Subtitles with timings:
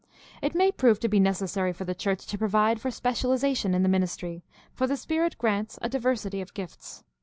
[0.41, 3.87] It may prove to be necessary for the church to provide for specialization in the
[3.87, 4.43] ministry,
[4.73, 7.03] for the Spirit grants a diversity of gifts.